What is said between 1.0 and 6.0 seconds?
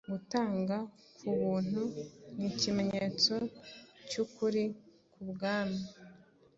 kubuntu nikimenyetso cyukuri cyubwami